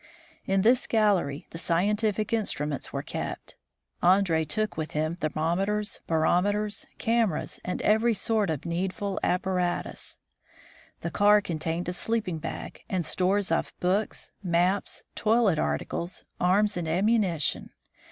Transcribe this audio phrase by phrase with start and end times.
[0.47, 3.55] In this gallery the scientific instruments were kept.
[4.01, 10.17] Andree took with him thermometers, barometers, cameras, and every sort of needful apparatus.
[11.01, 16.87] The car contained a sleeping bag, and stores of books, maps, toilet articles, afms, and
[16.87, 17.69] ammunition.